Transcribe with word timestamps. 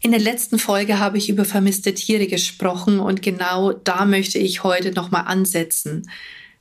In 0.00 0.12
der 0.12 0.20
letzten 0.20 0.58
Folge 0.58 0.98
habe 0.98 1.18
ich 1.18 1.28
über 1.28 1.44
vermisste 1.44 1.92
Tiere 1.92 2.26
gesprochen 2.26 3.00
und 3.00 3.20
genau 3.20 3.72
da 3.72 4.04
möchte 4.04 4.38
ich 4.38 4.62
heute 4.62 4.92
nochmal 4.92 5.24
ansetzen. 5.26 6.08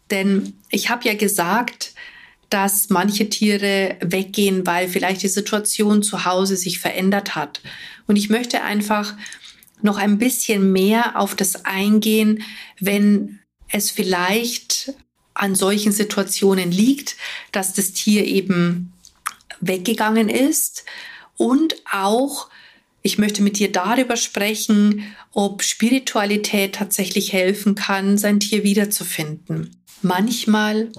Denn 0.09 0.53
ich 0.69 0.89
habe 0.89 1.07
ja 1.07 1.13
gesagt, 1.13 1.93
dass 2.49 2.89
manche 2.89 3.29
Tiere 3.29 3.97
weggehen, 4.01 4.65
weil 4.65 4.87
vielleicht 4.87 5.21
die 5.21 5.27
Situation 5.27 6.01
zu 6.01 6.25
Hause 6.25 6.55
sich 6.55 6.79
verändert 6.79 7.35
hat. 7.35 7.61
Und 8.07 8.15
ich 8.15 8.29
möchte 8.29 8.63
einfach 8.63 9.15
noch 9.81 9.97
ein 9.97 10.17
bisschen 10.17 10.71
mehr 10.71 11.19
auf 11.19 11.35
das 11.35 11.65
eingehen, 11.65 12.43
wenn 12.79 13.39
es 13.69 13.91
vielleicht 13.91 14.93
an 15.33 15.55
solchen 15.55 15.91
Situationen 15.91 16.71
liegt, 16.71 17.15
dass 17.51 17.73
das 17.73 17.91
Tier 17.91 18.25
eben 18.25 18.93
weggegangen 19.59 20.29
ist 20.29 20.85
und 21.35 21.75
auch 21.91 22.49
ich 23.07 23.17
möchte 23.17 23.41
mit 23.41 23.57
dir 23.57 23.71
darüber 23.71 24.17
sprechen, 24.17 25.01
ob 25.31 25.63
Spiritualität 25.63 26.75
tatsächlich 26.75 27.31
helfen 27.31 27.73
kann, 27.73 28.17
sein 28.17 28.41
Tier 28.41 28.65
wiederzufinden. 28.65 29.77
Manchmal 30.01 30.89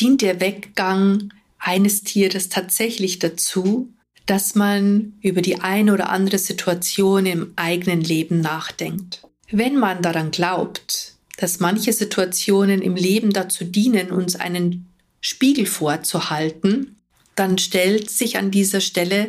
dient 0.00 0.22
der 0.22 0.40
Weggang 0.40 1.32
eines 1.60 2.02
Tieres 2.02 2.48
tatsächlich 2.48 3.20
dazu, 3.20 3.88
dass 4.26 4.56
man 4.56 5.12
über 5.22 5.40
die 5.40 5.60
eine 5.60 5.92
oder 5.92 6.08
andere 6.08 6.38
Situation 6.38 7.26
im 7.26 7.52
eigenen 7.54 8.00
Leben 8.00 8.40
nachdenkt. 8.40 9.22
Wenn 9.48 9.76
man 9.76 10.02
daran 10.02 10.32
glaubt, 10.32 11.14
dass 11.36 11.60
manche 11.60 11.92
Situationen 11.92 12.82
im 12.82 12.96
Leben 12.96 13.32
dazu 13.32 13.62
dienen, 13.64 14.10
uns 14.10 14.34
einen 14.34 14.86
Spiegel 15.20 15.66
vorzuhalten, 15.66 16.96
dann 17.36 17.58
stellt 17.58 18.10
sich 18.10 18.36
an 18.36 18.50
dieser 18.50 18.80
Stelle 18.80 19.28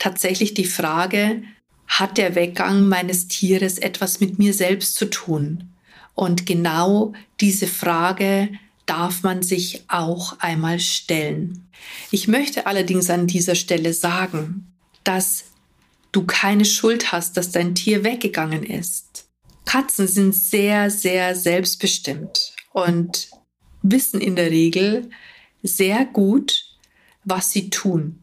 tatsächlich 0.00 0.54
die 0.54 0.64
Frage, 0.64 1.42
hat 1.98 2.16
der 2.16 2.34
Weggang 2.34 2.88
meines 2.88 3.28
Tieres 3.28 3.76
etwas 3.78 4.20
mit 4.20 4.38
mir 4.38 4.54
selbst 4.54 4.96
zu 4.96 5.10
tun? 5.10 5.70
Und 6.14 6.46
genau 6.46 7.12
diese 7.40 7.66
Frage 7.66 8.48
darf 8.86 9.22
man 9.22 9.42
sich 9.42 9.84
auch 9.88 10.38
einmal 10.38 10.80
stellen. 10.80 11.68
Ich 12.10 12.28
möchte 12.28 12.66
allerdings 12.66 13.10
an 13.10 13.26
dieser 13.26 13.54
Stelle 13.54 13.92
sagen, 13.92 14.72
dass 15.04 15.44
du 16.12 16.24
keine 16.24 16.64
Schuld 16.64 17.12
hast, 17.12 17.36
dass 17.36 17.50
dein 17.50 17.74
Tier 17.74 18.04
weggegangen 18.04 18.62
ist. 18.62 19.26
Katzen 19.66 20.08
sind 20.08 20.34
sehr, 20.34 20.90
sehr 20.90 21.36
selbstbestimmt 21.36 22.54
und 22.72 23.28
wissen 23.82 24.20
in 24.20 24.36
der 24.36 24.50
Regel 24.50 25.10
sehr 25.62 26.06
gut, 26.06 26.64
was 27.24 27.50
sie 27.50 27.68
tun. 27.68 28.21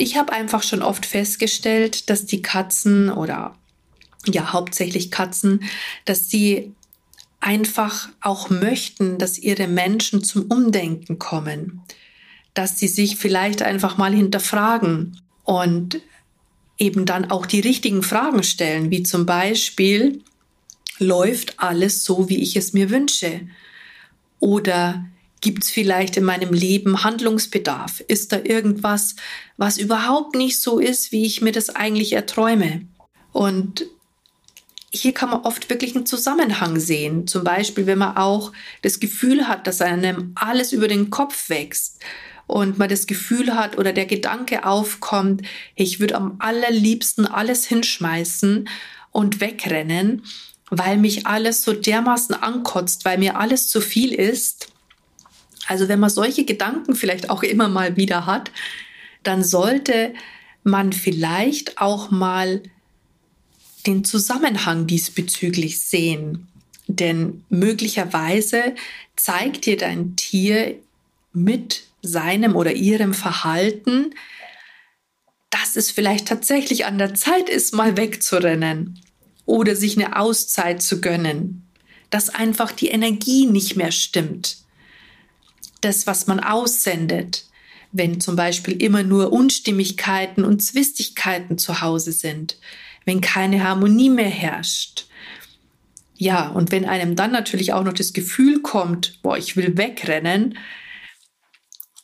Ich 0.00 0.16
habe 0.16 0.32
einfach 0.32 0.62
schon 0.62 0.80
oft 0.80 1.04
festgestellt, 1.04 2.08
dass 2.08 2.24
die 2.24 2.40
Katzen 2.40 3.10
oder 3.10 3.54
ja 4.24 4.54
hauptsächlich 4.54 5.10
Katzen, 5.10 5.62
dass 6.06 6.30
sie 6.30 6.72
einfach 7.38 8.08
auch 8.22 8.48
möchten, 8.48 9.18
dass 9.18 9.36
ihre 9.36 9.68
Menschen 9.68 10.24
zum 10.24 10.46
Umdenken 10.46 11.18
kommen, 11.18 11.82
dass 12.54 12.78
sie 12.78 12.88
sich 12.88 13.16
vielleicht 13.16 13.60
einfach 13.60 13.98
mal 13.98 14.14
hinterfragen 14.14 15.20
und 15.44 16.00
eben 16.78 17.04
dann 17.04 17.30
auch 17.30 17.44
die 17.44 17.60
richtigen 17.60 18.02
Fragen 18.02 18.42
stellen, 18.42 18.90
wie 18.90 19.02
zum 19.02 19.26
Beispiel, 19.26 20.24
läuft 20.98 21.60
alles 21.60 22.04
so, 22.04 22.30
wie 22.30 22.40
ich 22.40 22.56
es 22.56 22.72
mir 22.72 22.88
wünsche? 22.88 23.48
Oder 24.38 25.04
Gibt 25.40 25.64
es 25.64 25.70
vielleicht 25.70 26.16
in 26.18 26.24
meinem 26.24 26.52
Leben 26.52 27.02
Handlungsbedarf? 27.02 28.00
Ist 28.08 28.32
da 28.32 28.40
irgendwas, 28.42 29.16
was 29.56 29.78
überhaupt 29.78 30.34
nicht 30.34 30.60
so 30.60 30.78
ist, 30.78 31.12
wie 31.12 31.24
ich 31.24 31.40
mir 31.40 31.52
das 31.52 31.70
eigentlich 31.70 32.12
erträume? 32.12 32.82
Und 33.32 33.86
hier 34.92 35.12
kann 35.12 35.30
man 35.30 35.42
oft 35.42 35.70
wirklich 35.70 35.94
einen 35.94 36.04
Zusammenhang 36.04 36.78
sehen. 36.78 37.26
Zum 37.26 37.44
Beispiel, 37.44 37.86
wenn 37.86 37.98
man 37.98 38.16
auch 38.16 38.52
das 38.82 39.00
Gefühl 39.00 39.48
hat, 39.48 39.66
dass 39.66 39.80
einem 39.80 40.32
alles 40.34 40.72
über 40.72 40.88
den 40.88 41.10
Kopf 41.10 41.48
wächst 41.48 42.00
und 42.46 42.78
man 42.78 42.88
das 42.88 43.06
Gefühl 43.06 43.54
hat 43.54 43.78
oder 43.78 43.92
der 43.92 44.06
Gedanke 44.06 44.66
aufkommt, 44.66 45.42
ich 45.74 46.00
würde 46.00 46.16
am 46.16 46.36
allerliebsten 46.40 47.26
alles 47.26 47.64
hinschmeißen 47.66 48.68
und 49.12 49.40
wegrennen, 49.40 50.24
weil 50.70 50.98
mich 50.98 51.26
alles 51.26 51.62
so 51.62 51.72
dermaßen 51.72 52.34
ankotzt, 52.34 53.04
weil 53.04 53.18
mir 53.18 53.38
alles 53.38 53.68
zu 53.68 53.80
viel 53.80 54.12
ist 54.12 54.68
also 55.70 55.86
wenn 55.86 56.00
man 56.00 56.10
solche 56.10 56.44
Gedanken 56.44 56.96
vielleicht 56.96 57.30
auch 57.30 57.44
immer 57.44 57.68
mal 57.68 57.96
wieder 57.96 58.26
hat, 58.26 58.50
dann 59.22 59.44
sollte 59.44 60.12
man 60.64 60.92
vielleicht 60.92 61.80
auch 61.80 62.10
mal 62.10 62.60
den 63.86 64.02
Zusammenhang 64.02 64.88
diesbezüglich 64.88 65.80
sehen. 65.80 66.48
Denn 66.88 67.44
möglicherweise 67.50 68.74
zeigt 69.14 69.64
dir 69.64 69.76
dein 69.76 70.16
Tier 70.16 70.74
mit 71.32 71.84
seinem 72.02 72.56
oder 72.56 72.72
ihrem 72.72 73.14
Verhalten, 73.14 74.12
dass 75.50 75.76
es 75.76 75.92
vielleicht 75.92 76.26
tatsächlich 76.26 76.84
an 76.84 76.98
der 76.98 77.14
Zeit 77.14 77.48
ist, 77.48 77.74
mal 77.74 77.96
wegzurennen 77.96 78.98
oder 79.46 79.76
sich 79.76 79.96
eine 79.96 80.18
Auszeit 80.18 80.82
zu 80.82 81.00
gönnen, 81.00 81.64
dass 82.10 82.28
einfach 82.28 82.72
die 82.72 82.88
Energie 82.88 83.46
nicht 83.46 83.76
mehr 83.76 83.92
stimmt 83.92 84.60
das, 85.80 86.06
was 86.06 86.26
man 86.26 86.40
aussendet, 86.40 87.44
wenn 87.92 88.20
zum 88.20 88.36
Beispiel 88.36 88.80
immer 88.80 89.02
nur 89.02 89.32
Unstimmigkeiten 89.32 90.44
und 90.44 90.62
Zwistigkeiten 90.62 91.58
zu 91.58 91.80
Hause 91.80 92.12
sind, 92.12 92.58
wenn 93.04 93.20
keine 93.20 93.64
Harmonie 93.64 94.10
mehr 94.10 94.28
herrscht. 94.28 95.06
Ja, 96.16 96.48
und 96.48 96.70
wenn 96.70 96.84
einem 96.84 97.16
dann 97.16 97.32
natürlich 97.32 97.72
auch 97.72 97.82
noch 97.82 97.94
das 97.94 98.12
Gefühl 98.12 98.60
kommt, 98.60 99.22
boah, 99.22 99.38
ich 99.38 99.56
will 99.56 99.76
wegrennen 99.76 100.58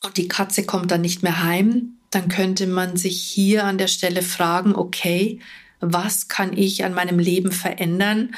und 0.02 0.16
die 0.16 0.28
Katze 0.28 0.64
kommt 0.64 0.90
dann 0.90 1.02
nicht 1.02 1.22
mehr 1.22 1.42
heim, 1.42 1.98
dann 2.10 2.28
könnte 2.28 2.66
man 2.66 2.96
sich 2.96 3.22
hier 3.22 3.64
an 3.64 3.78
der 3.78 3.88
Stelle 3.88 4.22
fragen, 4.22 4.74
okay, 4.74 5.40
was 5.80 6.28
kann 6.28 6.56
ich 6.56 6.84
an 6.84 6.94
meinem 6.94 7.18
Leben 7.18 7.52
verändern, 7.52 8.34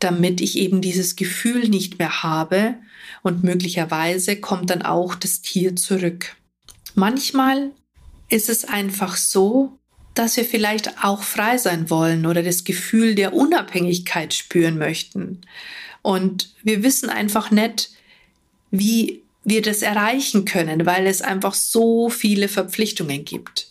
damit 0.00 0.40
ich 0.40 0.56
eben 0.56 0.80
dieses 0.80 1.16
Gefühl 1.16 1.68
nicht 1.68 1.98
mehr 1.98 2.22
habe 2.22 2.74
und 3.22 3.44
möglicherweise 3.44 4.36
kommt 4.36 4.70
dann 4.70 4.82
auch 4.82 5.14
das 5.14 5.42
Tier 5.42 5.76
zurück. 5.76 6.36
Manchmal 6.94 7.70
ist 8.28 8.48
es 8.48 8.64
einfach 8.64 9.16
so, 9.16 9.78
dass 10.14 10.36
wir 10.36 10.44
vielleicht 10.44 11.04
auch 11.04 11.22
frei 11.22 11.58
sein 11.58 11.88
wollen 11.90 12.26
oder 12.26 12.42
das 12.42 12.64
Gefühl 12.64 13.14
der 13.14 13.32
Unabhängigkeit 13.32 14.34
spüren 14.34 14.78
möchten. 14.78 15.42
Und 16.02 16.54
wir 16.62 16.82
wissen 16.82 17.10
einfach 17.10 17.50
nicht, 17.50 17.90
wie 18.70 19.22
wir 19.44 19.62
das 19.62 19.82
erreichen 19.82 20.44
können, 20.44 20.86
weil 20.86 21.06
es 21.06 21.22
einfach 21.22 21.54
so 21.54 22.10
viele 22.10 22.48
Verpflichtungen 22.48 23.24
gibt. 23.24 23.70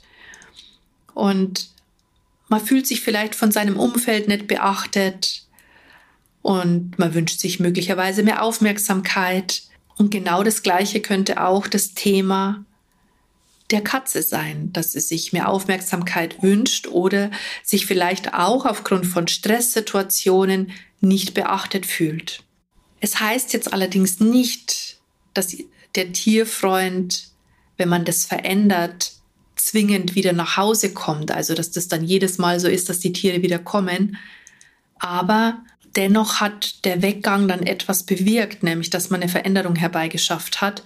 Und 1.13 1.69
man 2.47 2.63
fühlt 2.63 2.87
sich 2.87 3.01
vielleicht 3.01 3.35
von 3.35 3.51
seinem 3.51 3.77
Umfeld 3.77 4.27
nicht 4.27 4.47
beachtet. 4.47 5.43
Und 6.49 6.97
man 6.97 7.13
wünscht 7.13 7.39
sich 7.39 7.59
möglicherweise 7.59 8.23
mehr 8.23 8.41
Aufmerksamkeit. 8.41 9.61
Und 9.97 10.09
genau 10.09 10.41
das 10.41 10.63
Gleiche 10.63 10.99
könnte 10.99 11.43
auch 11.43 11.67
das 11.67 11.93
Thema 11.93 12.65
der 13.69 13.81
Katze 13.81 14.23
sein, 14.23 14.73
dass 14.73 14.93
sie 14.93 14.99
sich 14.99 15.31
mehr 15.31 15.47
Aufmerksamkeit 15.47 16.41
wünscht 16.41 16.87
oder 16.87 17.29
sich 17.63 17.85
vielleicht 17.85 18.33
auch 18.33 18.65
aufgrund 18.65 19.05
von 19.05 19.27
Stresssituationen 19.27 20.71
nicht 21.01 21.35
beachtet 21.35 21.85
fühlt. 21.85 22.41
Es 22.99 23.19
heißt 23.19 23.53
jetzt 23.53 23.71
allerdings 23.71 24.19
nicht, 24.19 24.97
dass 25.35 25.55
der 25.93 26.13
Tierfreund, 26.13 27.27
wenn 27.77 27.89
man 27.89 28.05
das 28.05 28.25
verändert, 28.25 29.11
zwingend 29.55 30.15
wieder 30.15 30.33
nach 30.33 30.57
Hause 30.57 30.93
kommt, 30.93 31.29
also 31.29 31.53
dass 31.53 31.69
das 31.69 31.89
dann 31.89 32.03
jedes 32.03 32.39
Mal 32.39 32.59
so 32.59 32.67
ist, 32.67 32.89
dass 32.89 32.97
die 32.97 33.13
Tiere 33.13 33.43
wieder 33.43 33.59
kommen. 33.59 34.17
Aber 34.97 35.61
Dennoch 35.95 36.39
hat 36.39 36.85
der 36.85 37.01
Weggang 37.01 37.47
dann 37.47 37.63
etwas 37.63 38.03
bewirkt, 38.03 38.63
nämlich 38.63 38.89
dass 38.89 39.09
man 39.09 39.21
eine 39.21 39.31
Veränderung 39.31 39.75
herbeigeschafft 39.75 40.61
hat, 40.61 40.83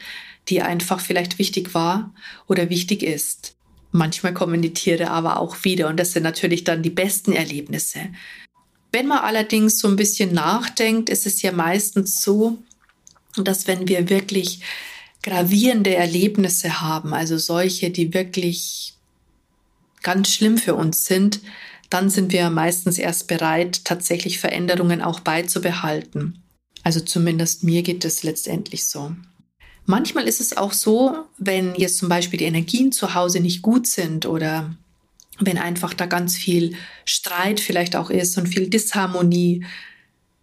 die 0.50 0.62
einfach 0.62 1.00
vielleicht 1.00 1.40
wichtig 1.40 1.74
war 1.74 2.14
oder 2.48 2.70
wichtig 2.70 3.04
ist. 3.04 3.56
Manchmal 3.92 4.34
kommen 4.34 4.62
die 4.62 4.74
Tiere 4.74 5.12
aber 5.12 5.40
auch 5.40 5.64
wieder 5.64 5.88
und 5.88 6.00
das 6.00 6.14
sind 6.14 6.24
natürlich 6.24 6.64
dann 6.64 6.82
die 6.82 6.90
besten 6.90 7.34
Erlebnisse. 7.34 8.00
Wenn 8.92 9.08
man 9.08 9.20
allerdings 9.20 9.80
so 9.80 9.88
ein 9.88 9.96
bisschen 9.96 10.34
nachdenkt, 10.34 11.10
ist 11.10 11.26
es 11.26 11.42
ja 11.42 11.52
meistens 11.52 12.22
so, 12.22 12.58
dass 13.36 13.68
wenn 13.68 13.88
wir 13.88 14.10
wirklich 14.10 14.62
gravierende 15.22 15.96
Erlebnisse 15.96 16.82
haben, 16.82 17.14
also 17.14 17.38
solche, 17.38 17.90
die 17.90 18.14
wirklich 18.14 18.94
ganz 20.02 20.30
schlimm 20.30 20.58
für 20.58 20.76
uns 20.76 21.06
sind, 21.06 21.40
dann 21.94 22.10
sind 22.10 22.32
wir 22.32 22.50
meistens 22.50 22.98
erst 22.98 23.28
bereit, 23.28 23.86
tatsächlich 23.86 24.40
Veränderungen 24.40 25.02
auch 25.02 25.20
beizubehalten. 25.20 26.42
Also 26.84 27.00
zumindest 27.00 27.64
mir 27.64 27.84
geht 27.84 28.04
es 28.04 28.24
letztendlich 28.24 28.88
so. 28.88 29.16
Manchmal 29.86 30.28
ist 30.28 30.42
es 30.42 30.58
auch 30.58 30.74
so, 30.74 31.16
wenn 31.38 31.76
jetzt 31.76 31.98
zum 31.98 32.10
Beispiel 32.10 32.40
die 32.40 32.46
Energien 32.46 32.92
zu 32.92 33.14
Hause 33.14 33.42
nicht 33.42 33.62
gut 33.62 33.86
sind 33.86 34.26
oder 34.26 34.76
wenn 35.40 35.58
einfach 35.58 35.94
da 35.94 36.06
ganz 36.06 36.36
viel 36.36 36.76
Streit 37.06 37.60
vielleicht 37.60 37.96
auch 37.96 38.10
ist 38.10 38.38
und 38.38 38.48
viel 38.48 38.70
Disharmonie, 38.70 39.66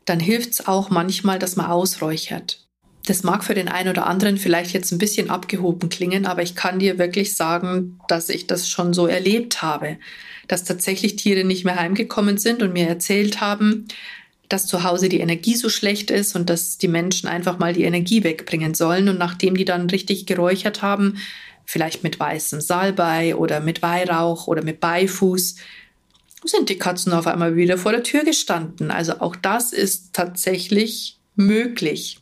dann 0.05 0.21
hilft 0.21 0.51
es 0.51 0.67
auch 0.67 0.91
manchmal, 0.91 1.39
dass 1.39 1.57
man 1.57 1.67
ausräuchert. 1.67 2.67
Das 3.07 3.23
mag 3.23 3.45
für 3.45 3.55
den 3.55 3.69
einen 3.69 3.89
oder 3.89 4.07
anderen 4.07 4.37
vielleicht 4.37 4.73
jetzt 4.73 4.93
ein 4.93 4.99
bisschen 4.99 5.31
abgehoben 5.31 5.89
klingen, 5.89 6.27
aber 6.27 6.43
ich 6.43 6.55
kann 6.55 6.79
dir 6.79 6.99
wirklich 6.99 7.35
sagen, 7.35 7.99
dass 8.09 8.29
ich 8.29 8.47
das 8.47 8.69
schon 8.69 8.93
so 8.93 9.07
erlebt 9.07 9.63
habe, 9.63 9.97
dass 10.49 10.65
tatsächlich 10.65 11.17
Tiere 11.17 11.45
nicht 11.45 11.65
mehr 11.65 11.77
heimgekommen 11.77 12.37
sind 12.37 12.63
und 12.63 12.73
mir 12.73 12.89
erzählt 12.89 13.41
haben, 13.41 13.87
dass 14.51 14.67
zu 14.67 14.83
Hause 14.83 15.09
die 15.09 15.21
Energie 15.21 15.55
so 15.55 15.69
schlecht 15.69 16.11
ist 16.11 16.35
und 16.35 16.51
dass 16.51 16.77
die 16.77 16.89
Menschen 16.89 17.29
einfach 17.29 17.59
mal 17.59 17.73
die 17.73 17.85
Energie 17.85 18.25
wegbringen 18.25 18.75
sollen. 18.75 19.09
Und 19.09 19.17
nachdem 19.17 19.57
die 19.57 19.65
dann 19.65 19.89
richtig 19.89 20.27
geräuchert 20.27 20.83
haben, 20.83 21.19
vielleicht 21.65 22.03
mit 22.03 22.19
weißem 22.19 22.61
Salbei 22.61 23.37
oder 23.37 23.61
mit 23.61 23.81
Weihrauch 23.81 24.49
oder 24.49 24.65
mit 24.65 24.81
Beifuß, 24.81 25.55
sind 26.45 26.69
die 26.69 26.79
Katzen 26.79 27.13
auf 27.13 27.29
einmal 27.29 27.55
wieder 27.55 27.79
vor 27.79 27.93
der 27.93 28.03
Tür 28.03 28.25
gestanden. 28.25 28.91
Also 28.91 29.21
auch 29.21 29.37
das 29.37 29.73
ist 29.73 30.13
tatsächlich 30.13 31.19
möglich. 31.37 32.19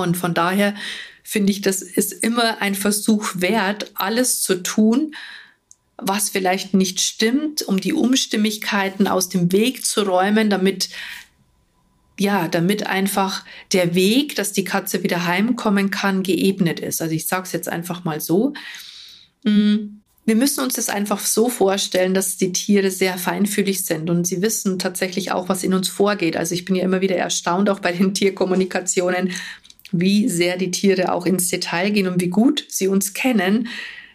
Und 0.00 0.16
von 0.16 0.34
daher 0.34 0.74
finde 1.22 1.52
ich, 1.52 1.60
das 1.60 1.82
ist 1.82 2.12
immer 2.12 2.60
ein 2.60 2.74
Versuch 2.74 3.32
wert, 3.36 3.92
alles 3.94 4.40
zu 4.40 4.62
tun, 4.62 5.14
was 5.96 6.30
vielleicht 6.30 6.74
nicht 6.74 7.00
stimmt, 7.00 7.62
um 7.62 7.80
die 7.80 7.92
Umstimmigkeiten 7.92 9.06
aus 9.06 9.28
dem 9.28 9.52
Weg 9.52 9.84
zu 9.84 10.02
räumen, 10.02 10.50
damit 10.50 10.88
ja, 12.20 12.48
damit 12.48 12.86
einfach 12.86 13.46
der 13.72 13.94
Weg, 13.94 14.36
dass 14.36 14.52
die 14.52 14.64
Katze 14.64 15.02
wieder 15.02 15.24
heimkommen 15.26 15.90
kann, 15.90 16.22
geebnet 16.22 16.78
ist. 16.78 17.00
Also 17.00 17.14
ich 17.14 17.26
sage 17.26 17.44
es 17.44 17.52
jetzt 17.52 17.68
einfach 17.70 18.04
mal 18.04 18.20
so. 18.20 18.52
Mm, 19.42 20.00
wir 20.26 20.36
müssen 20.36 20.62
uns 20.62 20.74
das 20.74 20.90
einfach 20.90 21.20
so 21.20 21.48
vorstellen, 21.48 22.12
dass 22.12 22.36
die 22.36 22.52
Tiere 22.52 22.90
sehr 22.90 23.16
feinfühlig 23.16 23.86
sind 23.86 24.10
und 24.10 24.26
sie 24.26 24.42
wissen 24.42 24.78
tatsächlich 24.78 25.32
auch, 25.32 25.48
was 25.48 25.64
in 25.64 25.72
uns 25.72 25.88
vorgeht. 25.88 26.36
Also 26.36 26.54
ich 26.54 26.66
bin 26.66 26.76
ja 26.76 26.84
immer 26.84 27.00
wieder 27.00 27.16
erstaunt, 27.16 27.70
auch 27.70 27.80
bei 27.80 27.92
den 27.92 28.12
Tierkommunikationen, 28.12 29.32
wie 29.92 30.28
sehr 30.28 30.56
die 30.56 30.70
Tiere 30.70 31.12
auch 31.12 31.26
ins 31.26 31.48
Detail 31.48 31.90
gehen 31.90 32.06
und 32.06 32.20
wie 32.20 32.28
gut 32.28 32.64
sie 32.68 32.88
uns 32.88 33.14
kennen, 33.14 33.68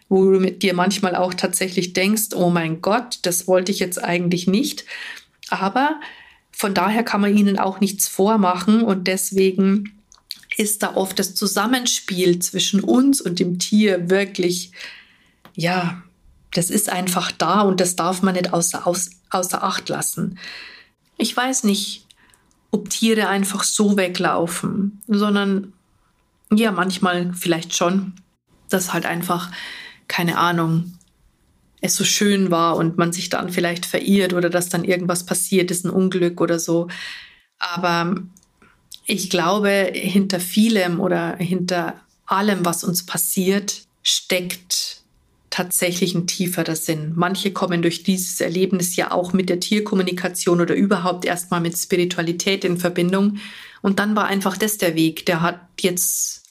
wo 0.08 0.24
du 0.30 0.40
mit 0.40 0.62
dir 0.62 0.74
manchmal 0.74 1.16
auch 1.16 1.34
tatsächlich 1.34 1.92
denkst, 1.92 2.34
oh 2.34 2.50
mein 2.50 2.80
Gott, 2.80 3.18
das 3.22 3.48
wollte 3.48 3.72
ich 3.72 3.78
jetzt 3.78 4.02
eigentlich 4.02 4.46
nicht. 4.46 4.84
Aber 5.50 6.00
von 6.52 6.74
daher 6.74 7.02
kann 7.02 7.20
man 7.20 7.36
ihnen 7.36 7.58
auch 7.58 7.80
nichts 7.80 8.08
vormachen 8.08 8.82
und 8.82 9.08
deswegen 9.08 9.92
ist 10.56 10.82
da 10.82 10.96
oft 10.96 11.18
das 11.18 11.34
Zusammenspiel 11.34 12.38
zwischen 12.38 12.80
uns 12.80 13.20
und 13.20 13.38
dem 13.38 13.58
Tier 13.58 14.08
wirklich, 14.08 14.72
ja, 15.54 16.02
das 16.52 16.70
ist 16.70 16.88
einfach 16.88 17.30
da 17.32 17.60
und 17.60 17.80
das 17.80 17.96
darf 17.96 18.22
man 18.22 18.34
nicht 18.34 18.52
außer, 18.52 18.86
außer 18.86 19.62
Acht 19.62 19.88
lassen. 19.88 20.38
Ich 21.18 21.36
weiß 21.36 21.64
nicht, 21.64 22.05
ob 22.76 22.90
Tiere 22.90 23.28
einfach 23.28 23.64
so 23.64 23.96
weglaufen, 23.96 25.00
sondern 25.08 25.72
ja, 26.52 26.70
manchmal 26.70 27.32
vielleicht 27.32 27.74
schon, 27.74 28.12
dass 28.68 28.92
halt 28.92 29.06
einfach, 29.06 29.50
keine 30.08 30.36
Ahnung, 30.36 30.92
es 31.80 31.96
so 31.96 32.04
schön 32.04 32.50
war 32.50 32.76
und 32.76 32.98
man 32.98 33.12
sich 33.12 33.30
dann 33.30 33.50
vielleicht 33.50 33.86
verirrt 33.86 34.34
oder 34.34 34.50
dass 34.50 34.68
dann 34.68 34.84
irgendwas 34.84 35.24
passiert 35.24 35.70
ist, 35.70 35.84
ein 35.84 35.90
Unglück 35.90 36.40
oder 36.40 36.58
so. 36.58 36.88
Aber 37.58 38.14
ich 39.06 39.30
glaube, 39.30 39.90
hinter 39.94 40.38
vielem 40.40 41.00
oder 41.00 41.36
hinter 41.36 41.94
allem, 42.26 42.64
was 42.64 42.84
uns 42.84 43.06
passiert, 43.06 43.82
steckt 44.02 45.02
tatsächlich 45.56 46.14
ein 46.14 46.26
tieferer 46.26 46.76
Sinn. 46.76 47.12
Manche 47.16 47.50
kommen 47.50 47.80
durch 47.80 48.02
dieses 48.02 48.42
Erlebnis 48.42 48.94
ja 48.94 49.10
auch 49.10 49.32
mit 49.32 49.48
der 49.48 49.58
Tierkommunikation 49.58 50.60
oder 50.60 50.74
überhaupt 50.74 51.24
erstmal 51.24 51.62
mit 51.62 51.78
Spiritualität 51.78 52.62
in 52.62 52.76
Verbindung. 52.76 53.38
Und 53.80 53.98
dann 53.98 54.14
war 54.14 54.26
einfach 54.26 54.58
das 54.58 54.76
der 54.76 54.94
Weg. 54.96 55.24
Der 55.24 55.40
hat 55.40 55.60
jetzt 55.80 56.42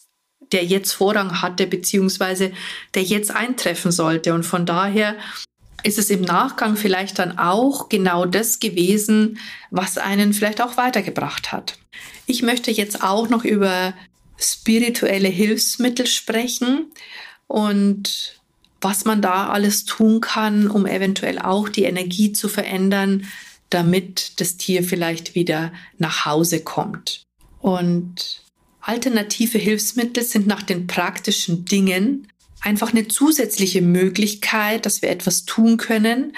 der 0.52 0.66
jetzt 0.66 0.94
Vorrang 0.94 1.44
hatte, 1.44 1.68
beziehungsweise 1.68 2.52
der 2.96 3.04
jetzt 3.04 3.30
eintreffen 3.30 3.92
sollte. 3.92 4.34
Und 4.34 4.44
von 4.44 4.66
daher 4.66 5.16
ist 5.84 6.00
es 6.00 6.10
im 6.10 6.22
Nachgang 6.22 6.76
vielleicht 6.76 7.20
dann 7.20 7.38
auch 7.38 7.90
genau 7.90 8.26
das 8.26 8.60
gewesen, 8.60 9.38
was 9.70 10.00
einen 10.00 10.34
vielleicht 10.34 10.62
auch 10.62 10.78
weitergebracht 10.78 11.52
hat. 11.52 11.78
Ich 12.26 12.42
möchte 12.42 12.72
jetzt 12.72 13.04
auch 13.04 13.30
noch 13.30 13.44
über 13.44 13.94
spirituelle 14.40 15.30
Hilfsmittel 15.30 16.08
sprechen 16.08 16.92
und 17.48 18.35
was 18.86 19.04
man 19.04 19.20
da 19.20 19.50
alles 19.50 19.86
tun 19.86 20.22
kann, 20.22 20.68
um 20.70 20.86
eventuell 20.86 21.40
auch 21.40 21.70
die 21.70 21.86
Energie 21.86 22.34
zu 22.34 22.48
verändern, 22.48 23.26
damit 23.72 24.40
das 24.40 24.58
Tier 24.58 24.84
vielleicht 24.84 25.34
wieder 25.34 25.74
nach 25.98 26.28
Hause 26.28 26.60
kommt. 26.64 27.24
Und 27.58 28.44
Alternative 28.82 29.58
Hilfsmittel 29.58 30.24
sind 30.24 30.46
nach 30.46 30.62
den 30.62 30.86
praktischen 30.86 31.66
Dingen 31.66 32.28
einfach 32.62 32.92
eine 32.92 33.08
zusätzliche 33.08 33.82
Möglichkeit, 33.82 34.86
dass 34.86 35.02
wir 35.02 35.10
etwas 35.10 35.46
tun 35.46 35.78
können, 35.78 36.38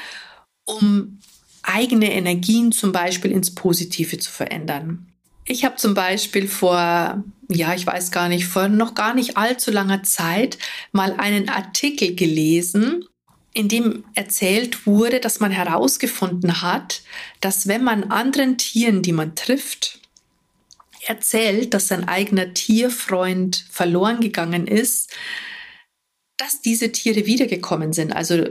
um 0.63 1.19
eigene 1.63 2.13
Energien 2.13 2.71
zum 2.71 2.93
Beispiel 2.93 3.31
ins 3.31 3.53
Positive 3.53 4.19
zu 4.19 4.31
verändern. 4.31 5.06
Ich 5.47 5.63
habe 5.63 5.77
zum 5.77 5.93
Beispiel 5.93 6.47
vor, 6.47 7.23
ja, 7.47 7.73
ich 7.73 7.87
weiß 7.87 8.11
gar 8.11 8.27
nicht, 8.27 8.45
vor 8.45 8.67
noch 8.67 8.95
gar 8.95 9.13
nicht 9.13 9.37
allzu 9.37 9.71
langer 9.71 10.03
Zeit 10.03 10.57
mal 10.91 11.13
einen 11.13 11.47
Artikel 11.47 12.15
gelesen, 12.15 13.05
in 13.53 13.69
dem 13.69 14.03
erzählt 14.13 14.85
wurde, 14.85 15.21
dass 15.21 15.39
man 15.39 15.51
herausgefunden 15.51 16.61
hat, 16.61 17.01
dass 17.39 17.67
wenn 17.67 17.83
man 17.83 18.11
anderen 18.11 18.57
Tieren, 18.57 19.01
die 19.01 19.13
man 19.13 19.35
trifft, 19.35 20.01
erzählt, 21.07 21.73
dass 21.73 21.87
sein 21.87 22.07
eigener 22.07 22.53
Tierfreund 22.53 23.65
verloren 23.71 24.19
gegangen 24.19 24.67
ist, 24.67 25.13
dass 26.35 26.61
diese 26.61 26.91
Tiere 26.91 27.25
wiedergekommen 27.25 27.93
sind. 27.93 28.13
Also 28.13 28.47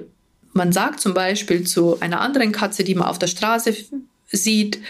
man 0.54 0.72
sagt 0.72 1.00
zum 1.00 1.12
Beispiel 1.12 1.66
zu 1.66 2.00
einer 2.00 2.20
anderen 2.20 2.52
Katze, 2.52 2.82
die 2.82 2.94
man 2.94 3.08
auf 3.08 3.18
der 3.18 3.26
Straße 3.26 3.76
sieht, 4.32 4.80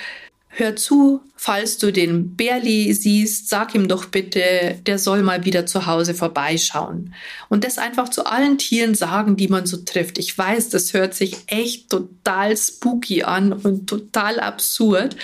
hör 0.58 0.74
zu, 0.74 1.20
falls 1.36 1.76
du 1.76 1.92
den 1.92 2.34
Bärli 2.34 2.92
siehst, 2.94 3.50
sag 3.50 3.74
ihm 3.74 3.88
doch 3.88 4.06
bitte, 4.06 4.80
der 4.86 4.98
soll 4.98 5.22
mal 5.22 5.44
wieder 5.44 5.66
zu 5.66 5.84
Hause 5.84 6.14
vorbeischauen. 6.14 7.14
Und 7.50 7.62
das 7.62 7.76
einfach 7.76 8.08
zu 8.08 8.24
allen 8.24 8.56
Tieren 8.56 8.94
sagen, 8.94 9.36
die 9.36 9.48
man 9.48 9.66
so 9.66 9.76
trifft. 9.76 10.18
Ich 10.18 10.36
weiß, 10.36 10.70
das 10.70 10.94
hört 10.94 11.14
sich 11.14 11.36
echt 11.46 11.90
total 11.90 12.56
spooky 12.56 13.22
an 13.22 13.52
und 13.52 13.86
total 13.86 14.40
absurd. 14.40 15.16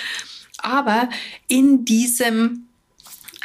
Aber 0.58 1.08
in 1.48 1.86
diesem 1.86 2.66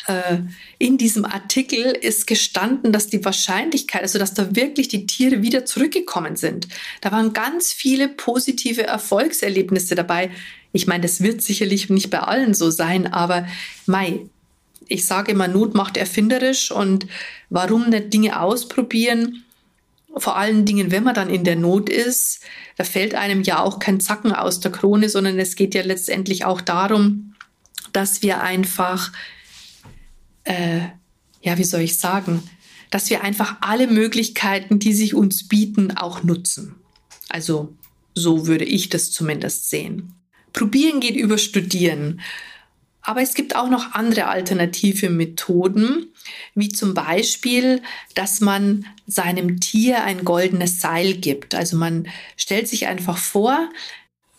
äh, 0.08 0.40
in 0.78 0.98
diesem 0.98 1.26
Artikel 1.26 1.84
ist 1.84 2.28
gestanden, 2.28 2.92
dass 2.92 3.08
die 3.08 3.24
Wahrscheinlichkeit, 3.24 4.02
also 4.02 4.20
dass 4.20 4.34
da 4.34 4.56
wirklich 4.56 4.88
die 4.88 5.06
Tiere 5.06 5.42
wieder 5.42 5.66
zurückgekommen 5.66 6.36
sind. 6.36 6.68
Da 7.02 7.12
waren 7.12 7.34
ganz 7.34 7.74
viele 7.74 8.08
positive 8.08 8.84
Erfolgserlebnisse 8.84 9.96
dabei. 9.96 10.32
Ich 10.72 10.88
meine, 10.88 11.02
das 11.02 11.22
wird 11.22 11.42
sicherlich 11.42 11.90
nicht 11.90 12.10
bei 12.10 12.20
allen 12.20 12.54
so 12.54 12.70
sein, 12.70 13.08
aber 13.08 13.48
Mai, 13.86 14.22
ich 14.88 15.06
sage 15.06 15.32
immer, 15.32 15.48
Not 15.48 15.74
macht 15.74 15.98
erfinderisch 15.98 16.72
und 16.72 17.08
warum 17.50 17.90
nicht 17.90 18.14
Dinge 18.14 18.42
ausprobieren? 18.42 19.44
vor 20.20 20.38
allen 20.38 20.66
Dingen, 20.66 20.92
wenn 20.92 21.04
man 21.04 21.16
dann 21.16 21.30
in 21.30 21.44
der 21.44 21.56
Not 21.56 21.90
ist, 21.90 22.42
da 22.78 22.84
fällt 22.84 23.16
einem 23.16 23.44
ja 23.44 23.62
auch 23.62 23.80
kein 23.80 24.00
Zacken 24.00 24.32
aus 24.34 24.60
der 24.60 24.72
Krone, 24.72 25.10
sondern 25.10 25.40
es 25.40 25.56
geht 25.56 25.76
ja 25.76 25.84
letztendlich 25.84 26.46
auch 26.46 26.62
darum, 26.62 27.36
dass 27.94 28.22
wir 28.22 28.42
einfach, 28.42 29.12
äh, 30.44 30.82
ja, 31.42 31.58
wie 31.58 31.64
soll 31.64 31.82
ich 31.82 31.98
sagen, 31.98 32.44
dass 32.90 33.10
wir 33.10 33.24
einfach 33.24 33.58
alle 33.62 33.88
Möglichkeiten, 33.88 34.80
die 34.80 34.94
sich 34.94 35.14
uns 35.14 35.48
bieten, 35.48 35.98
auch 35.98 36.24
nutzen. 36.24 36.76
Also 37.30 37.74
so 38.16 38.48
würde 38.48 38.66
ich 38.66 38.90
das 38.90 39.12
zumindest 39.12 39.70
sehen. 39.70 40.14
Probieren 40.58 41.02
geht 41.02 41.16
über 41.16 41.38
Studieren. 41.38 42.20
Aber 43.04 43.22
es 43.22 43.36
gibt 43.36 43.56
auch 43.56 43.70
noch 43.70 43.94
andere 43.94 44.26
alternative 44.26 45.12
Methoden, 45.12 46.08
wie 46.56 46.70
zum 46.70 46.96
Beispiel, 46.96 47.84
dass 48.16 48.42
man 48.42 48.88
seinem 49.06 49.60
Tier 49.60 50.04
ein 50.04 50.26
goldenes 50.26 50.82
Seil 50.82 51.14
gibt. 51.14 51.54
Also 51.54 51.78
man 51.78 52.08
stellt 52.38 52.68
sich 52.68 52.88
einfach 52.88 53.20
vor, 53.20 53.70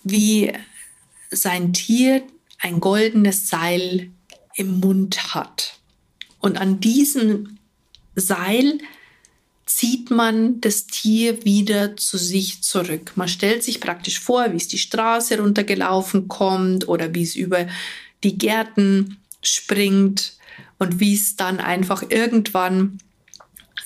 wie 0.02 0.52
sein 1.30 1.72
Tier 1.72 2.24
ein 2.58 2.80
goldenes 2.80 3.48
Seil 3.48 4.10
im 4.56 4.80
Mund 4.80 5.34
hat. 5.36 5.78
Und 6.40 6.60
an 6.60 6.80
diesem 6.80 7.58
Seil 8.16 8.78
zieht 9.68 10.10
man 10.10 10.60
das 10.62 10.86
Tier 10.86 11.44
wieder 11.44 11.96
zu 11.96 12.16
sich 12.16 12.62
zurück. 12.62 13.12
Man 13.16 13.28
stellt 13.28 13.62
sich 13.62 13.80
praktisch 13.80 14.18
vor, 14.18 14.52
wie 14.52 14.56
es 14.56 14.66
die 14.66 14.78
Straße 14.78 15.38
runtergelaufen 15.38 16.26
kommt 16.26 16.88
oder 16.88 17.14
wie 17.14 17.22
es 17.22 17.36
über 17.36 17.66
die 18.24 18.38
Gärten 18.38 19.18
springt 19.42 20.38
und 20.78 21.00
wie 21.00 21.14
es 21.14 21.36
dann 21.36 21.60
einfach 21.60 22.02
irgendwann 22.08 22.98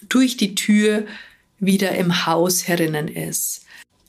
durch 0.09 0.37
die 0.37 0.55
Tür 0.55 1.05
wieder 1.59 1.93
im 1.97 2.27
Haus 2.27 2.69
herinnen 2.69 3.09
ist. 3.09 3.65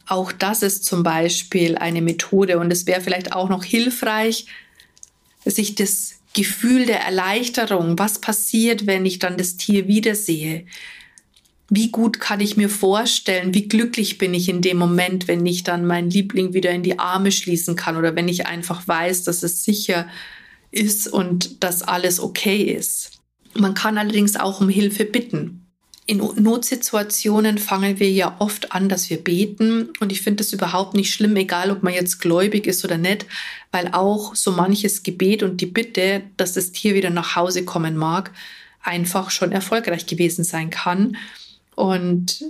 Auch 0.06 0.32
das 0.32 0.62
ist 0.62 0.86
zum 0.86 1.02
Beispiel 1.02 1.78
eine 1.78 2.04
Methode 2.04 2.60
und 2.60 2.72
es 2.72 2.86
wäre 2.86 3.02
vielleicht 3.02 3.34
auch 3.34 3.50
noch 3.50 3.64
hilfreich, 3.64 4.46
sich 5.44 5.74
das 5.74 6.16
Gefühl 6.34 6.86
der 6.86 7.02
Erleichterung, 7.02 7.98
was 7.98 8.20
passiert, 8.20 8.86
wenn 8.86 9.06
ich 9.06 9.18
dann 9.18 9.38
das 9.38 9.58
Tier 9.58 9.88
wiedersehe, 9.88 10.66
wie 11.70 11.90
gut 11.90 12.20
kann 12.20 12.40
ich 12.40 12.58
mir 12.58 12.70
vorstellen, 12.70 13.54
wie 13.54 13.68
glücklich 13.68 14.18
bin 14.18 14.34
ich 14.34 14.50
in 14.50 14.62
dem 14.62 14.78
Moment, 14.78 15.28
wenn 15.28 15.46
ich 15.46 15.64
dann 15.64 15.86
meinen 15.86 16.10
Liebling 16.10 16.54
wieder 16.54 16.72
in 16.72 16.84
die 16.84 17.00
Arme 17.00 17.32
schließen 17.32 17.76
kann 17.76 17.98
oder 17.98 18.16
wenn 18.16 18.28
ich 18.28 18.46
einfach 18.48 18.88
weiß, 18.88 19.24
dass 19.24 19.44
es 19.44 19.64
sicher 19.64 20.08
ist 20.72 21.08
und 21.08 21.64
dass 21.64 21.82
alles 21.84 22.20
okay 22.20 22.62
ist. 22.64 23.12
Man 23.54 23.74
kann 23.76 23.98
allerdings 23.98 24.36
auch 24.36 24.60
um 24.60 24.70
Hilfe 24.70 25.06
bitten. 25.06 25.60
In 26.06 26.18
Notsituationen 26.18 27.58
fangen 27.58 28.00
wir 28.00 28.12
ja 28.12 28.36
oft 28.40 28.74
an, 28.74 28.90
dass 28.90 29.10
wir 29.10 29.24
beten. 29.24 29.94
Und 30.02 30.12
ich 30.12 30.22
finde 30.22 30.44
das 30.44 30.52
überhaupt 30.52 30.96
nicht 30.96 31.14
schlimm, 31.14 31.36
egal 31.38 31.72
ob 31.72 31.82
man 31.82 31.94
jetzt 31.94 32.20
gläubig 32.20 32.68
ist 32.68 32.84
oder 32.84 32.98
nicht, 32.98 33.26
weil 33.72 33.90
auch 33.94 34.36
so 34.36 34.52
manches 34.52 35.04
Gebet 35.04 35.44
und 35.44 35.62
die 35.62 35.66
Bitte, 35.66 36.24
dass 36.36 36.54
das 36.54 36.74
Tier 36.74 36.94
wieder 36.94 37.10
nach 37.10 37.38
Hause 37.38 37.64
kommen 37.64 37.96
mag, 37.96 38.32
einfach 38.82 39.32
schon 39.32 39.54
erfolgreich 39.54 40.06
gewesen 40.06 40.44
sein 40.44 40.70
kann. 40.70 41.16
Und 41.76 42.46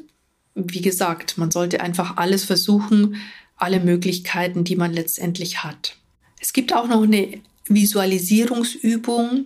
wie 0.56 0.82
gesagt, 0.82 1.38
man 1.38 1.52
sollte 1.52 1.82
einfach 1.82 2.18
alles 2.18 2.44
versuchen, 2.44 3.18
alle 3.56 3.80
Möglichkeiten, 3.80 4.64
die 4.64 4.76
man 4.76 4.94
letztendlich 4.94 5.64
hat. 5.64 5.98
Es 6.40 6.54
gibt 6.54 6.74
auch 6.74 6.88
noch 6.88 7.04
eine 7.04 7.42
Visualisierungsübung, 7.68 9.46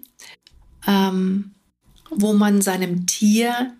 ähm, 0.87 1.51
wo 2.09 2.33
man 2.33 2.61
seinem 2.61 3.05
Tier 3.05 3.73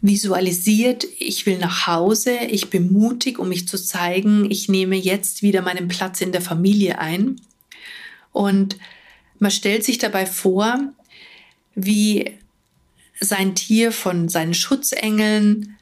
visualisiert, 0.00 1.06
ich 1.18 1.44
will 1.46 1.58
nach 1.58 1.86
Hause, 1.86 2.36
ich 2.50 2.70
bin 2.70 2.92
mutig, 2.92 3.38
um 3.38 3.48
mich 3.48 3.66
zu 3.66 3.76
zeigen, 3.76 4.50
ich 4.50 4.68
nehme 4.68 4.96
jetzt 4.96 5.42
wieder 5.42 5.62
meinen 5.62 5.88
Platz 5.88 6.20
in 6.20 6.32
der 6.32 6.40
Familie 6.40 6.98
ein. 6.98 7.40
Und 8.32 8.76
man 9.38 9.50
stellt 9.50 9.84
sich 9.84 9.98
dabei 9.98 10.26
vor, 10.26 10.78
wie 11.74 12.32
sein 13.20 13.54
Tier 13.54 13.92
von 13.92 14.28
seinen 14.28 14.54
Schutzengeln 14.54 15.76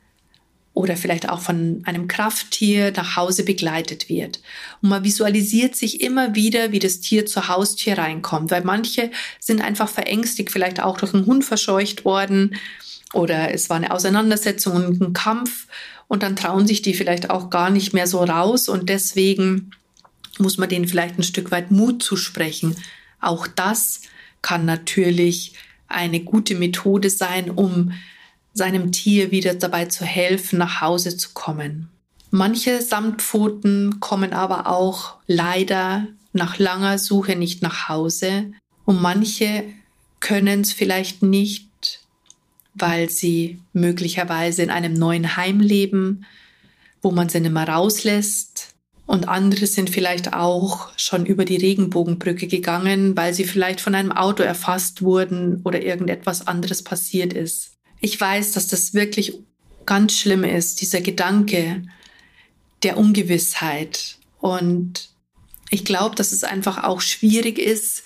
oder 0.76 0.96
vielleicht 0.96 1.30
auch 1.30 1.40
von 1.40 1.82
einem 1.86 2.06
Krafttier 2.06 2.92
nach 2.94 3.16
Hause 3.16 3.44
begleitet 3.44 4.10
wird. 4.10 4.40
Und 4.82 4.90
man 4.90 5.04
visualisiert 5.04 5.74
sich 5.74 6.02
immer 6.02 6.34
wieder, 6.34 6.70
wie 6.70 6.78
das 6.78 7.00
Tier 7.00 7.24
zur 7.24 7.48
Haustür 7.48 7.96
reinkommt, 7.96 8.50
weil 8.50 8.62
manche 8.62 9.10
sind 9.40 9.62
einfach 9.62 9.88
verängstigt, 9.88 10.50
vielleicht 10.50 10.80
auch 10.80 10.98
durch 10.98 11.14
einen 11.14 11.24
Hund 11.24 11.46
verscheucht 11.46 12.04
worden 12.04 12.56
oder 13.14 13.54
es 13.54 13.70
war 13.70 13.78
eine 13.78 13.90
Auseinandersetzung 13.90 14.74
und 14.74 15.00
ein 15.00 15.12
Kampf 15.14 15.66
und 16.08 16.22
dann 16.22 16.36
trauen 16.36 16.66
sich 16.66 16.82
die 16.82 16.92
vielleicht 16.92 17.30
auch 17.30 17.48
gar 17.48 17.70
nicht 17.70 17.94
mehr 17.94 18.06
so 18.06 18.22
raus 18.22 18.68
und 18.68 18.90
deswegen 18.90 19.70
muss 20.38 20.58
man 20.58 20.68
denen 20.68 20.86
vielleicht 20.86 21.18
ein 21.18 21.22
Stück 21.22 21.50
weit 21.50 21.70
Mut 21.70 22.02
zusprechen. 22.02 22.76
Auch 23.18 23.46
das 23.46 24.02
kann 24.42 24.66
natürlich 24.66 25.54
eine 25.88 26.20
gute 26.20 26.54
Methode 26.54 27.10
sein, 27.10 27.50
um 27.50 27.92
seinem 28.52 28.92
Tier 28.92 29.30
wieder 29.30 29.54
dabei 29.54 29.86
zu 29.86 30.04
helfen, 30.04 30.58
nach 30.58 30.80
Hause 30.80 31.16
zu 31.16 31.30
kommen. 31.34 31.88
Manche 32.30 32.82
Samtpfoten 32.82 34.00
kommen 34.00 34.32
aber 34.32 34.66
auch 34.66 35.16
leider 35.26 36.06
nach 36.32 36.58
langer 36.58 36.98
Suche 36.98 37.36
nicht 37.36 37.62
nach 37.62 37.88
Hause 37.88 38.52
und 38.84 39.00
manche 39.00 39.64
können 40.20 40.62
es 40.62 40.72
vielleicht 40.72 41.22
nicht, 41.22 42.00
weil 42.74 43.10
sie 43.10 43.60
möglicherweise 43.72 44.62
in 44.62 44.70
einem 44.70 44.94
neuen 44.94 45.36
Heim 45.36 45.60
leben, 45.60 46.26
wo 47.02 47.10
man 47.10 47.28
sie 47.28 47.40
nicht 47.40 47.52
mehr 47.52 47.68
rauslässt 47.68 48.75
und 49.06 49.28
andere 49.28 49.66
sind 49.66 49.88
vielleicht 49.88 50.32
auch 50.32 50.90
schon 50.96 51.26
über 51.26 51.44
die 51.44 51.56
Regenbogenbrücke 51.56 52.48
gegangen, 52.48 53.16
weil 53.16 53.32
sie 53.34 53.44
vielleicht 53.44 53.80
von 53.80 53.94
einem 53.94 54.10
Auto 54.10 54.42
erfasst 54.42 55.02
wurden 55.02 55.60
oder 55.62 55.82
irgendetwas 55.82 56.46
anderes 56.46 56.82
passiert 56.82 57.32
ist. 57.32 57.74
Ich 58.00 58.20
weiß, 58.20 58.52
dass 58.52 58.66
das 58.66 58.94
wirklich 58.94 59.38
ganz 59.86 60.14
schlimm 60.14 60.42
ist, 60.42 60.80
dieser 60.80 61.00
Gedanke 61.00 61.82
der 62.82 62.98
Ungewissheit. 62.98 64.18
Und 64.40 65.10
ich 65.70 65.84
glaube, 65.84 66.16
dass 66.16 66.32
es 66.32 66.42
einfach 66.42 66.82
auch 66.82 67.00
schwierig 67.00 67.58
ist, 67.58 68.02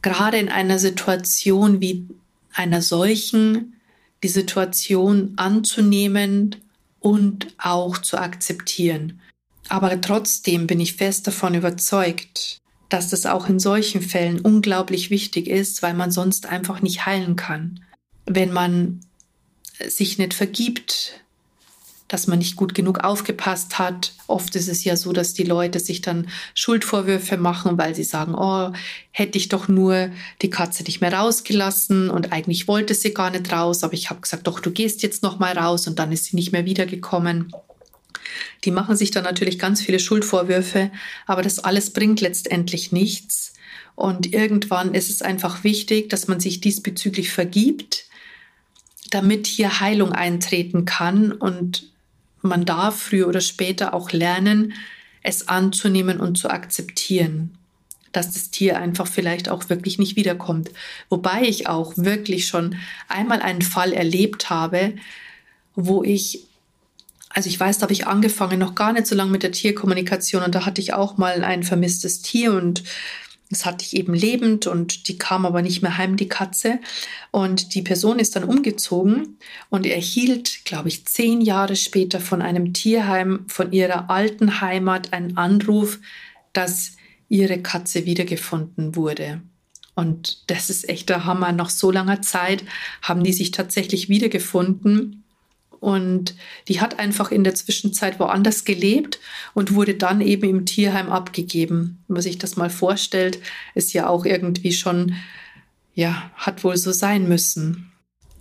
gerade 0.00 0.38
in 0.38 0.48
einer 0.48 0.78
Situation 0.78 1.80
wie 1.80 2.06
einer 2.54 2.82
solchen, 2.82 3.74
die 4.22 4.28
Situation 4.28 5.32
anzunehmen 5.36 6.56
und 7.00 7.48
auch 7.58 7.98
zu 7.98 8.16
akzeptieren. 8.16 9.20
Aber 9.68 10.00
trotzdem 10.00 10.66
bin 10.66 10.80
ich 10.80 10.94
fest 10.94 11.26
davon 11.26 11.54
überzeugt, 11.54 12.58
dass 12.88 13.08
das 13.08 13.26
auch 13.26 13.48
in 13.48 13.58
solchen 13.58 14.00
Fällen 14.00 14.40
unglaublich 14.40 15.10
wichtig 15.10 15.48
ist, 15.48 15.82
weil 15.82 15.94
man 15.94 16.10
sonst 16.10 16.46
einfach 16.46 16.82
nicht 16.82 17.06
heilen 17.06 17.36
kann. 17.36 17.80
Wenn 18.26 18.52
man 18.52 19.00
sich 19.88 20.18
nicht 20.18 20.34
vergibt, 20.34 21.20
dass 22.08 22.26
man 22.26 22.38
nicht 22.38 22.56
gut 22.56 22.74
genug 22.74 23.00
aufgepasst 23.00 23.78
hat. 23.78 24.12
Oft 24.26 24.54
ist 24.54 24.68
es 24.68 24.84
ja 24.84 24.96
so, 24.96 25.12
dass 25.12 25.34
die 25.34 25.42
Leute 25.42 25.80
sich 25.80 26.02
dann 26.02 26.28
Schuldvorwürfe 26.54 27.36
machen, 27.36 27.78
weil 27.78 27.94
sie 27.94 28.04
sagen, 28.04 28.34
oh, 28.34 28.72
hätte 29.10 29.38
ich 29.38 29.48
doch 29.48 29.66
nur 29.68 30.10
die 30.42 30.50
Katze 30.50 30.84
nicht 30.84 31.00
mehr 31.00 31.12
rausgelassen 31.12 32.10
und 32.10 32.32
eigentlich 32.32 32.68
wollte 32.68 32.94
sie 32.94 33.12
gar 33.12 33.30
nicht 33.30 33.52
raus, 33.52 33.82
aber 33.82 33.94
ich 33.94 34.10
habe 34.10 34.20
gesagt, 34.20 34.46
doch, 34.46 34.60
du 34.60 34.70
gehst 34.70 35.02
jetzt 35.02 35.22
noch 35.22 35.38
mal 35.38 35.58
raus 35.58 35.86
und 35.88 35.98
dann 35.98 36.12
ist 36.12 36.26
sie 36.26 36.36
nicht 36.36 36.52
mehr 36.52 36.64
wiedergekommen. 36.64 37.52
Die 38.64 38.70
machen 38.70 38.96
sich 38.96 39.10
dann 39.10 39.24
natürlich 39.24 39.58
ganz 39.58 39.80
viele 39.80 39.98
Schuldvorwürfe, 39.98 40.90
aber 41.26 41.42
das 41.42 41.58
alles 41.58 41.92
bringt 41.92 42.20
letztendlich 42.20 42.92
nichts. 42.92 43.54
Und 43.94 44.32
irgendwann 44.32 44.94
ist 44.94 45.10
es 45.10 45.22
einfach 45.22 45.64
wichtig, 45.64 46.10
dass 46.10 46.28
man 46.28 46.38
sich 46.38 46.60
diesbezüglich 46.60 47.30
vergibt, 47.30 48.04
damit 49.10 49.46
hier 49.46 49.80
Heilung 49.80 50.12
eintreten 50.12 50.84
kann. 50.84 51.32
Und 51.32 51.90
man 52.42 52.64
darf 52.64 53.00
früher 53.00 53.26
oder 53.26 53.40
später 53.40 53.94
auch 53.94 54.12
lernen, 54.12 54.74
es 55.22 55.48
anzunehmen 55.48 56.20
und 56.20 56.38
zu 56.38 56.50
akzeptieren, 56.50 57.56
dass 58.12 58.32
das 58.32 58.50
Tier 58.50 58.78
einfach 58.78 59.06
vielleicht 59.06 59.48
auch 59.48 59.68
wirklich 59.68 59.98
nicht 59.98 60.16
wiederkommt. 60.16 60.70
Wobei 61.08 61.42
ich 61.42 61.66
auch 61.66 61.94
wirklich 61.96 62.46
schon 62.46 62.76
einmal 63.08 63.40
einen 63.40 63.62
Fall 63.62 63.92
erlebt 63.92 64.50
habe, 64.50 64.94
wo 65.74 66.04
ich 66.04 66.44
also 67.36 67.50
ich 67.50 67.60
weiß, 67.60 67.76
da 67.76 67.82
habe 67.82 67.92
ich 67.92 68.06
angefangen, 68.06 68.58
noch 68.58 68.74
gar 68.74 68.94
nicht 68.94 69.06
so 69.06 69.14
lange 69.14 69.30
mit 69.30 69.42
der 69.42 69.52
Tierkommunikation 69.52 70.42
und 70.42 70.54
da 70.54 70.64
hatte 70.64 70.80
ich 70.80 70.94
auch 70.94 71.18
mal 71.18 71.44
ein 71.44 71.64
vermisstes 71.64 72.22
Tier 72.22 72.54
und 72.54 72.82
das 73.50 73.66
hatte 73.66 73.84
ich 73.84 73.94
eben 73.94 74.14
lebend 74.14 74.66
und 74.66 75.06
die 75.06 75.18
kam 75.18 75.44
aber 75.44 75.60
nicht 75.60 75.82
mehr 75.82 75.98
heim, 75.98 76.16
die 76.16 76.30
Katze. 76.30 76.80
Und 77.30 77.74
die 77.74 77.82
Person 77.82 78.18
ist 78.18 78.36
dann 78.36 78.42
umgezogen 78.42 79.36
und 79.68 79.84
erhielt, 79.86 80.64
glaube 80.64 80.88
ich, 80.88 81.04
zehn 81.04 81.42
Jahre 81.42 81.76
später 81.76 82.20
von 82.20 82.40
einem 82.40 82.72
Tierheim, 82.72 83.44
von 83.48 83.70
ihrer 83.70 84.08
alten 84.08 84.62
Heimat, 84.62 85.12
einen 85.12 85.36
Anruf, 85.36 86.00
dass 86.54 86.92
ihre 87.28 87.60
Katze 87.60 88.06
wiedergefunden 88.06 88.96
wurde. 88.96 89.42
Und 89.94 90.50
das 90.50 90.70
ist 90.70 90.88
echt 90.88 91.10
der 91.10 91.26
Hammer. 91.26 91.52
Nach 91.52 91.70
so 91.70 91.90
langer 91.90 92.22
Zeit 92.22 92.64
haben 93.02 93.22
die 93.22 93.34
sich 93.34 93.50
tatsächlich 93.50 94.08
wiedergefunden. 94.08 95.22
Und 95.80 96.34
die 96.68 96.80
hat 96.80 96.98
einfach 96.98 97.30
in 97.30 97.44
der 97.44 97.54
Zwischenzeit 97.54 98.18
woanders 98.18 98.64
gelebt 98.64 99.20
und 99.54 99.74
wurde 99.74 99.94
dann 99.94 100.20
eben 100.20 100.48
im 100.48 100.66
Tierheim 100.66 101.10
abgegeben. 101.10 102.02
Wenn 102.06 102.14
man 102.14 102.22
sich 102.22 102.38
das 102.38 102.56
mal 102.56 102.70
vorstellt, 102.70 103.38
ist 103.74 103.92
ja 103.92 104.08
auch 104.08 104.24
irgendwie 104.24 104.72
schon, 104.72 105.14
ja, 105.94 106.30
hat 106.34 106.64
wohl 106.64 106.76
so 106.76 106.92
sein 106.92 107.28
müssen. 107.28 107.92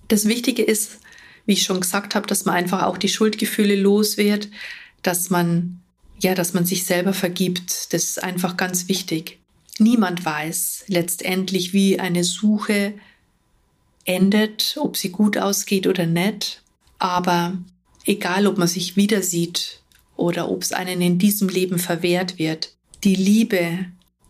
Das 0.07 0.27
Wichtige 0.27 0.63
ist, 0.63 0.99
wie 1.45 1.53
ich 1.53 1.63
schon 1.63 1.81
gesagt 1.81 2.15
habe, 2.15 2.27
dass 2.27 2.45
man 2.45 2.55
einfach 2.55 2.83
auch 2.83 2.97
die 2.97 3.09
Schuldgefühle 3.09 3.75
los 3.75 4.17
wird, 4.17 4.49
dass 5.03 5.29
man, 5.29 5.81
ja, 6.19 6.35
dass 6.35 6.53
man 6.53 6.65
sich 6.65 6.85
selber 6.85 7.13
vergibt. 7.13 7.93
Das 7.93 8.03
ist 8.03 8.23
einfach 8.23 8.57
ganz 8.57 8.87
wichtig. 8.87 9.39
Niemand 9.77 10.23
weiß 10.23 10.85
letztendlich, 10.87 11.73
wie 11.73 11.99
eine 11.99 12.23
Suche 12.23 12.93
endet, 14.05 14.77
ob 14.79 14.95
sie 14.95 15.09
gut 15.09 15.37
ausgeht 15.37 15.87
oder 15.87 16.05
nicht. 16.05 16.61
Aber 16.99 17.57
egal, 18.05 18.47
ob 18.47 18.57
man 18.57 18.67
sich 18.67 18.95
wieder 18.95 19.21
sieht 19.21 19.81
oder 20.15 20.49
ob 20.49 20.61
es 20.61 20.71
einen 20.71 21.01
in 21.01 21.17
diesem 21.17 21.49
Leben 21.49 21.79
verwehrt 21.79 22.39
wird, 22.39 22.75
die 23.03 23.15
Liebe 23.15 23.85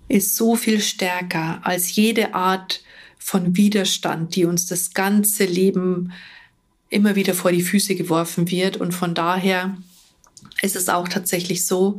ist 0.07 0.35
so 0.35 0.55
viel 0.55 0.81
stärker 0.81 1.61
als 1.63 1.95
jede 1.95 2.33
Art 2.33 2.83
von 3.17 3.55
Widerstand, 3.55 4.35
die 4.35 4.45
uns 4.45 4.67
das 4.67 4.93
ganze 4.93 5.45
Leben 5.45 6.11
immer 6.89 7.15
wieder 7.15 7.33
vor 7.33 7.51
die 7.51 7.63
Füße 7.63 7.95
geworfen 7.95 8.51
wird. 8.51 8.77
Und 8.77 8.93
von 8.93 9.15
daher 9.15 9.77
ist 10.61 10.75
es 10.75 10.89
auch 10.89 11.07
tatsächlich 11.07 11.65
so, 11.65 11.97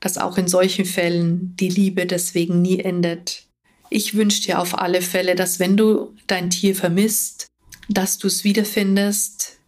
dass 0.00 0.18
auch 0.18 0.38
in 0.38 0.48
solchen 0.48 0.84
Fällen 0.84 1.54
die 1.56 1.68
Liebe 1.68 2.06
deswegen 2.06 2.62
nie 2.62 2.80
endet. 2.80 3.44
Ich 3.90 4.14
wünsche 4.14 4.42
dir 4.42 4.58
auf 4.58 4.78
alle 4.78 5.02
Fälle, 5.02 5.34
dass 5.34 5.58
wenn 5.58 5.76
du 5.76 6.14
dein 6.26 6.50
Tier 6.50 6.74
vermisst, 6.74 7.46
dass 7.88 8.18
du 8.18 8.26
es 8.26 8.42
wiederfindest, 8.42 9.58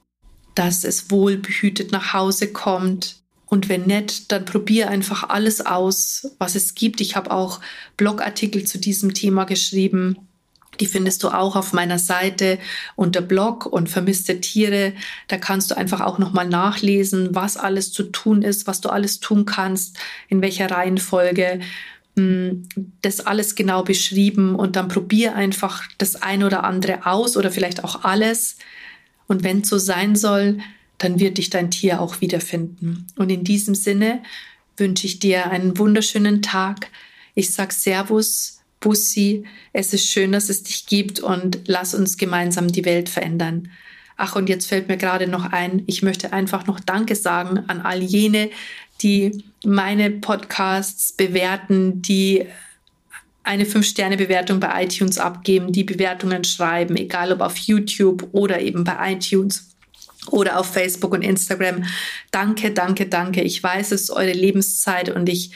dass 0.54 0.84
es 0.84 1.10
wohlbehütet 1.10 1.92
nach 1.92 2.12
Hause 2.12 2.52
kommt, 2.52 3.16
und 3.46 3.68
wenn 3.68 3.82
nicht, 3.82 4.32
dann 4.32 4.44
probier 4.44 4.88
einfach 4.88 5.28
alles 5.28 5.64
aus, 5.64 6.32
was 6.38 6.56
es 6.56 6.74
gibt. 6.74 7.00
Ich 7.00 7.14
habe 7.14 7.30
auch 7.30 7.60
Blogartikel 7.96 8.64
zu 8.64 8.78
diesem 8.78 9.14
Thema 9.14 9.44
geschrieben. 9.44 10.16
Die 10.80 10.86
findest 10.86 11.22
du 11.22 11.28
auch 11.28 11.54
auf 11.54 11.72
meiner 11.72 12.00
Seite 12.00 12.58
unter 12.96 13.20
Blog 13.20 13.66
und 13.66 13.88
vermisste 13.88 14.40
Tiere. 14.40 14.92
Da 15.28 15.38
kannst 15.38 15.70
du 15.70 15.76
einfach 15.76 16.00
auch 16.00 16.18
nochmal 16.18 16.48
nachlesen, 16.48 17.34
was 17.34 17.56
alles 17.56 17.92
zu 17.92 18.04
tun 18.04 18.42
ist, 18.42 18.66
was 18.66 18.80
du 18.80 18.88
alles 18.88 19.20
tun 19.20 19.44
kannst, 19.44 19.98
in 20.28 20.42
welcher 20.42 20.70
Reihenfolge. 20.70 21.60
Hm, 22.16 22.68
das 23.02 23.20
alles 23.20 23.54
genau 23.54 23.84
beschrieben 23.84 24.56
und 24.56 24.74
dann 24.74 24.88
probier 24.88 25.36
einfach 25.36 25.84
das 25.98 26.22
ein 26.22 26.42
oder 26.42 26.64
andere 26.64 27.06
aus 27.06 27.36
oder 27.36 27.52
vielleicht 27.52 27.84
auch 27.84 28.04
alles. 28.04 28.56
Und 29.26 29.44
wenn 29.44 29.60
es 29.60 29.68
so 29.68 29.78
sein 29.78 30.16
soll, 30.16 30.58
dann 30.98 31.20
wird 31.20 31.38
dich 31.38 31.50
dein 31.50 31.70
Tier 31.70 32.00
auch 32.00 32.20
wiederfinden. 32.20 33.06
Und 33.16 33.30
in 33.30 33.44
diesem 33.44 33.74
Sinne 33.74 34.22
wünsche 34.76 35.06
ich 35.06 35.18
dir 35.18 35.50
einen 35.50 35.78
wunderschönen 35.78 36.42
Tag. 36.42 36.88
Ich 37.34 37.52
sag 37.52 37.72
Servus, 37.72 38.60
Bussi. 38.80 39.44
Es 39.72 39.94
ist 39.94 40.06
schön, 40.06 40.32
dass 40.32 40.50
es 40.50 40.62
dich 40.62 40.86
gibt 40.86 41.20
und 41.20 41.60
lass 41.66 41.94
uns 41.94 42.16
gemeinsam 42.16 42.68
die 42.68 42.84
Welt 42.84 43.08
verändern. 43.08 43.70
Ach, 44.16 44.36
und 44.36 44.48
jetzt 44.48 44.66
fällt 44.66 44.88
mir 44.88 44.96
gerade 44.96 45.26
noch 45.26 45.46
ein, 45.46 45.82
ich 45.86 46.02
möchte 46.02 46.32
einfach 46.32 46.66
noch 46.66 46.78
Danke 46.78 47.16
sagen 47.16 47.64
an 47.66 47.80
all 47.80 48.02
jene, 48.02 48.50
die 49.02 49.42
meine 49.64 50.10
Podcasts 50.10 51.12
bewerten, 51.12 52.02
die 52.02 52.46
eine 53.44 53.64
5-Sterne-Bewertung 53.64 54.58
bei 54.58 54.84
iTunes 54.84 55.18
abgeben, 55.18 55.72
die 55.72 55.84
Bewertungen 55.84 56.44
schreiben, 56.44 56.96
egal 56.96 57.30
ob 57.32 57.40
auf 57.40 57.56
YouTube 57.58 58.28
oder 58.32 58.60
eben 58.60 58.84
bei 58.84 59.12
iTunes 59.12 59.74
oder 60.30 60.58
auf 60.58 60.72
Facebook 60.72 61.12
und 61.12 61.22
Instagram. 61.22 61.84
Danke, 62.30 62.70
danke, 62.72 63.06
danke. 63.06 63.42
Ich 63.42 63.62
weiß, 63.62 63.92
es 63.92 64.02
ist 64.02 64.10
eure 64.10 64.32
Lebenszeit 64.32 65.10
und 65.10 65.28
ich, 65.28 65.50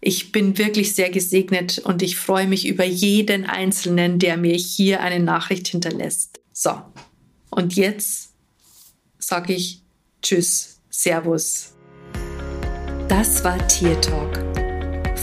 ich 0.00 0.32
bin 0.32 0.58
wirklich 0.58 0.94
sehr 0.94 1.10
gesegnet 1.10 1.78
und 1.78 2.02
ich 2.02 2.16
freue 2.16 2.48
mich 2.48 2.66
über 2.66 2.84
jeden 2.84 3.46
Einzelnen, 3.46 4.18
der 4.18 4.36
mir 4.36 4.56
hier 4.56 5.00
eine 5.00 5.20
Nachricht 5.22 5.68
hinterlässt. 5.68 6.40
So, 6.52 6.72
und 7.50 7.76
jetzt 7.76 8.32
sage 9.18 9.52
ich 9.52 9.82
Tschüss, 10.22 10.80
Servus. 10.90 11.74
Das 13.08 13.44
war 13.44 13.66
Tier 13.68 13.98
Talk 14.00 14.47